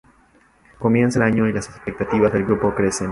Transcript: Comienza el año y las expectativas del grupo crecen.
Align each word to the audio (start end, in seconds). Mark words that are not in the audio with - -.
Comienza 0.79 1.19
el 1.19 1.25
año 1.31 1.47
y 1.47 1.53
las 1.53 1.67
expectativas 1.69 2.33
del 2.33 2.45
grupo 2.45 2.73
crecen. 2.73 3.09